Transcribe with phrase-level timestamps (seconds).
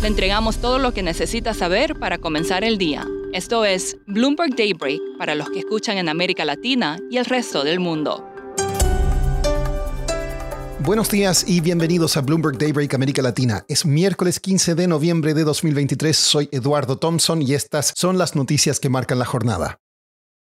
[0.00, 3.04] Le entregamos todo lo que necesita saber para comenzar el día.
[3.32, 7.80] Esto es Bloomberg Daybreak para los que escuchan en América Latina y el resto del
[7.80, 8.24] mundo.
[10.78, 13.64] Buenos días y bienvenidos a Bloomberg Daybreak América Latina.
[13.68, 16.16] Es miércoles 15 de noviembre de 2023.
[16.16, 19.80] Soy Eduardo Thompson y estas son las noticias que marcan la jornada.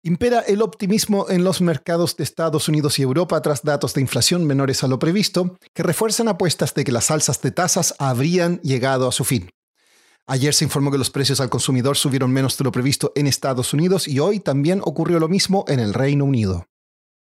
[0.01, 4.45] Impera el optimismo en los mercados de Estados Unidos y Europa tras datos de inflación
[4.47, 9.09] menores a lo previsto, que refuerzan apuestas de que las alzas de tasas habrían llegado
[9.09, 9.49] a su fin.
[10.25, 13.73] Ayer se informó que los precios al consumidor subieron menos de lo previsto en Estados
[13.73, 16.68] Unidos y hoy también ocurrió lo mismo en el Reino Unido.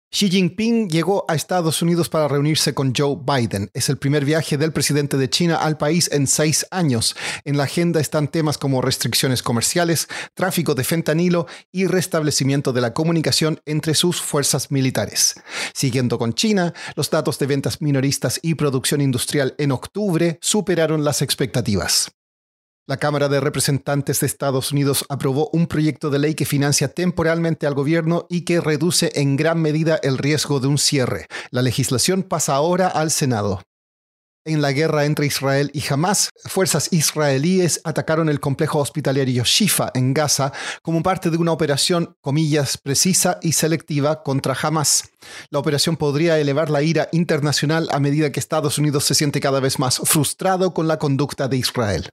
[0.09, 3.69] Xi Jinping llegó a Estados Unidos para reunirse con Joe Biden.
[3.73, 7.14] Es el primer viaje del presidente de China al país en seis años.
[7.44, 12.94] En la agenda están temas como restricciones comerciales, tráfico de fentanilo y restablecimiento de la
[12.94, 15.36] comunicación entre sus fuerzas militares.
[15.73, 21.21] Siguiendo con China, los datos de ventas minoristas y producción industrial en octubre superaron las
[21.21, 22.11] expectativas.
[22.89, 27.67] La Cámara de Representantes de Estados Unidos aprobó un proyecto de ley que financia temporalmente
[27.67, 31.27] al gobierno y que reduce en gran medida el riesgo de un cierre.
[31.52, 33.61] La legislación pasa ahora al Senado.
[34.45, 40.13] En la guerra entre Israel y Hamas, fuerzas israelíes atacaron el complejo hospitalario Shifa en
[40.13, 45.09] Gaza como parte de una operación, comillas, precisa y selectiva contra Hamas.
[45.49, 49.59] La operación podría elevar la ira internacional a medida que Estados Unidos se siente cada
[49.59, 52.09] vez más frustrado con la conducta de Israel.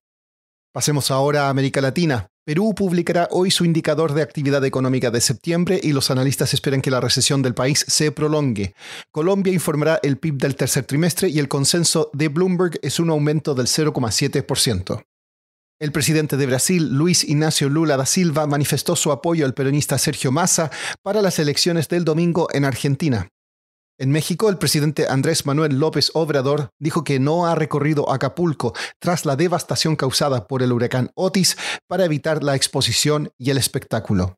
[0.75, 2.27] Pasemos ahora a América Latina.
[2.44, 6.90] Perú publicará hoy su indicador de actividad económica de septiembre y los analistas esperan que
[6.90, 8.74] la recesión del país se prolongue.
[9.13, 13.55] Colombia informará el PIB del tercer trimestre y el consenso de Bloomberg es un aumento
[13.55, 15.05] del 0,7%.
[15.79, 20.33] El presidente de Brasil, Luis Ignacio Lula da Silva, manifestó su apoyo al peronista Sergio
[20.33, 23.29] Massa para las elecciones del domingo en Argentina.
[23.97, 29.25] En México, el presidente Andrés Manuel López Obrador dijo que no ha recorrido Acapulco tras
[29.25, 31.57] la devastación causada por el huracán Otis
[31.87, 34.35] para evitar la exposición y el espectáculo.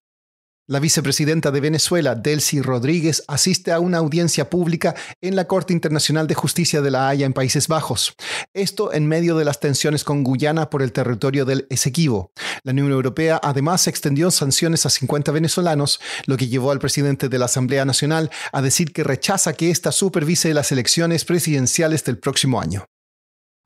[0.68, 6.26] La vicepresidenta de Venezuela, Delcy Rodríguez, asiste a una audiencia pública en la Corte Internacional
[6.26, 8.16] de Justicia de la Haya en Países Bajos.
[8.52, 12.32] Esto en medio de las tensiones con Guyana por el territorio del Esequibo.
[12.64, 17.38] La Unión Europea además extendió sanciones a 50 venezolanos, lo que llevó al presidente de
[17.38, 22.60] la Asamblea Nacional a decir que rechaza que ésta supervise las elecciones presidenciales del próximo
[22.60, 22.86] año.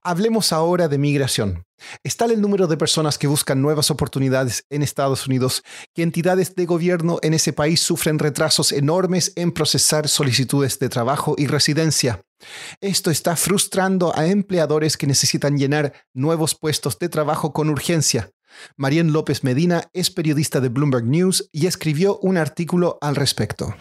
[0.03, 1.63] Hablemos ahora de migración.
[2.03, 5.63] Es tal el número de personas que buscan nuevas oportunidades en Estados Unidos
[5.95, 11.35] que entidades de gobierno en ese país sufren retrasos enormes en procesar solicitudes de trabajo
[11.39, 12.23] y residencia.
[12.81, 18.31] Esto está frustrando a empleadores que necesitan llenar nuevos puestos de trabajo con urgencia.
[18.77, 23.75] Marién López Medina es periodista de Bloomberg News y escribió un artículo al respecto.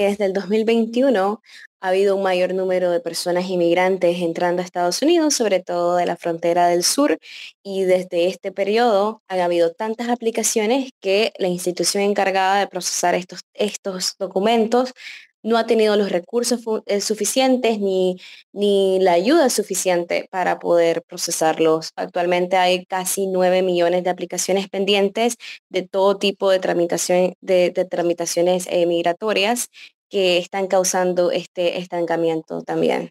[0.00, 1.42] Desde el 2021
[1.82, 6.06] ha habido un mayor número de personas inmigrantes entrando a Estados Unidos, sobre todo de
[6.06, 7.18] la frontera del sur,
[7.62, 13.40] y desde este periodo han habido tantas aplicaciones que la institución encargada de procesar estos,
[13.52, 14.94] estos documentos
[15.42, 18.20] no ha tenido los recursos eh, suficientes ni,
[18.52, 21.90] ni la ayuda suficiente para poder procesarlos.
[21.96, 25.36] Actualmente hay casi 9 millones de aplicaciones pendientes
[25.68, 29.68] de todo tipo de, tramitación, de, tramitaciones eh, migratorias
[30.08, 33.10] que están causando este estancamiento también.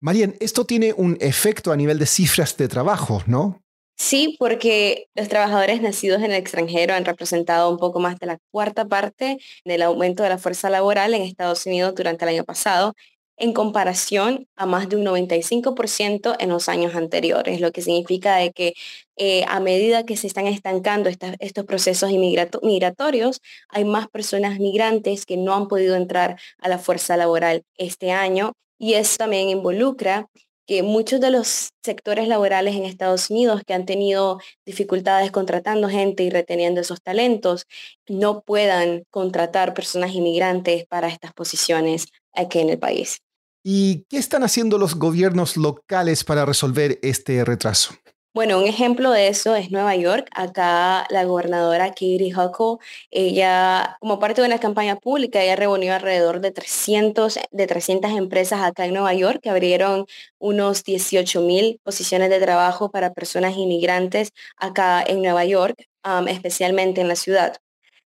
[0.00, 3.62] Marien, esto tiene un efecto a nivel de cifras de trabajo, ¿no?
[4.02, 8.38] Sí, porque los trabajadores nacidos en el extranjero han representado un poco más de la
[8.50, 12.94] cuarta parte del aumento de la fuerza laboral en Estados Unidos durante el año pasado,
[13.36, 18.52] en comparación a más de un 95% en los años anteriores, lo que significa de
[18.52, 18.72] que
[19.16, 25.36] eh, a medida que se están estancando estos procesos migratorios, hay más personas migrantes que
[25.36, 30.26] no han podido entrar a la fuerza laboral este año y eso también involucra
[30.70, 36.22] que muchos de los sectores laborales en Estados Unidos que han tenido dificultades contratando gente
[36.22, 37.66] y reteniendo esos talentos,
[38.06, 43.18] no puedan contratar personas inmigrantes para estas posiciones aquí en el país.
[43.64, 47.92] ¿Y qué están haciendo los gobiernos locales para resolver este retraso?
[48.32, 50.28] Bueno, un ejemplo de eso es Nueva York.
[50.34, 52.76] Acá la gobernadora Katie Huckle,
[53.10, 58.60] ella, como parte de una campaña pública, ella reunió alrededor de 300, de 300 empresas
[58.62, 60.06] acá en Nueva York que abrieron
[60.38, 65.88] unos 18 mil posiciones de trabajo para personas inmigrantes acá en Nueva York,
[66.28, 67.56] especialmente en la ciudad.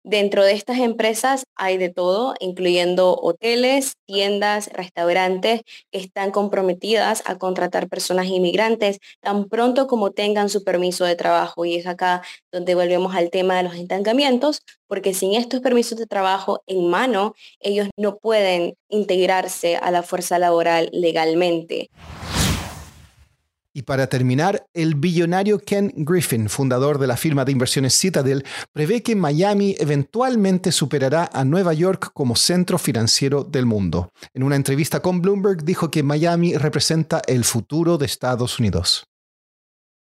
[0.04, 5.62] Dentro de estas empresas hay de todo, incluyendo hoteles, tiendas, restaurantes
[5.92, 11.66] que están comprometidas a contratar personas inmigrantes tan pronto como tengan su permiso de trabajo.
[11.66, 16.08] Y es acá donde volvemos al tema de los estancamientos, porque sin estos permisos de
[16.08, 21.90] trabajo en mano, ellos no pueden integrarse a la fuerza laboral legalmente.
[23.80, 28.44] Y para terminar, el billonario Ken Griffin, fundador de la firma de inversiones Citadel,
[28.74, 34.12] prevé que Miami eventualmente superará a Nueva York como centro financiero del mundo.
[34.34, 39.09] En una entrevista con Bloomberg dijo que Miami representa el futuro de Estados Unidos.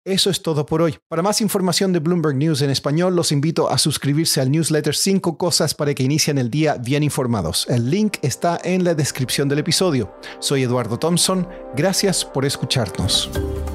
[0.06, 0.98] Eso es todo por hoy.
[1.08, 5.38] Para más información de Bloomberg News en español, los invito a suscribirse al newsletter 5
[5.38, 7.66] cosas para que inicien el día bien informados.
[7.70, 10.14] El link está en la descripción del episodio.
[10.40, 11.48] Soy Eduardo Thompson.
[11.74, 13.30] Gracias por escucharnos.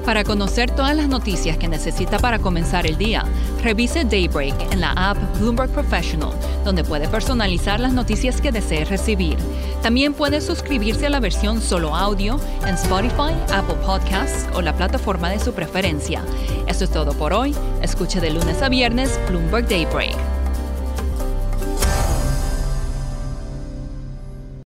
[0.05, 3.25] Para conocer todas las noticias que necesita para comenzar el día,
[3.63, 6.31] revise Daybreak en la app Bloomberg Professional,
[6.63, 9.37] donde puede personalizar las noticias que desee recibir.
[9.81, 15.29] También puede suscribirse a la versión solo audio en Spotify, Apple Podcasts o la plataforma
[15.29, 16.18] de su preferencia.
[16.67, 17.55] Eso es todo por hoy.
[17.81, 20.38] Escuche de lunes a viernes Bloomberg Daybreak.